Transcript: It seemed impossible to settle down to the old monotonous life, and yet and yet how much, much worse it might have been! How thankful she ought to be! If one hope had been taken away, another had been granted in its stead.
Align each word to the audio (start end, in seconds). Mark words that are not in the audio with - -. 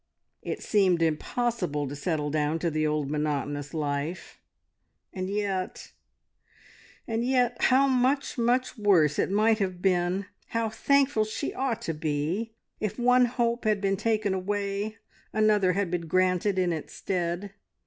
It 0.41 0.63
seemed 0.63 1.03
impossible 1.03 1.87
to 1.87 1.95
settle 1.95 2.31
down 2.31 2.57
to 2.57 2.71
the 2.71 2.87
old 2.87 3.11
monotonous 3.11 3.71
life, 3.71 4.41
and 5.13 5.29
yet 5.29 5.91
and 7.07 7.23
yet 7.23 7.65
how 7.65 7.87
much, 7.87 8.35
much 8.35 8.79
worse 8.79 9.19
it 9.19 9.29
might 9.29 9.59
have 9.59 9.79
been! 9.79 10.25
How 10.47 10.69
thankful 10.69 11.23
she 11.23 11.53
ought 11.53 11.83
to 11.83 11.93
be! 11.93 12.55
If 12.79 12.97
one 12.97 13.25
hope 13.25 13.63
had 13.65 13.79
been 13.79 13.95
taken 13.95 14.33
away, 14.33 14.97
another 15.33 15.73
had 15.73 15.91
been 15.91 16.07
granted 16.07 16.57
in 16.57 16.73
its 16.73 16.95
stead. 16.95 17.53